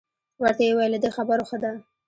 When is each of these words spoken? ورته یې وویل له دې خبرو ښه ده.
ورته 0.41 0.61
یې 0.65 0.71
وویل 0.73 0.91
له 0.93 0.99
دې 1.03 1.09
خبرو 1.17 1.47
ښه 1.49 1.57
ده. 1.63 1.71